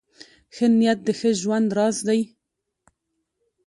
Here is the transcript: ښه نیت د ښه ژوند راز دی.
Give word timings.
ښه 0.55 0.65
نیت 0.77 0.99
د 1.07 1.09
ښه 1.19 1.29
ژوند 1.41 1.67
راز 1.77 1.97
دی. 2.07 2.21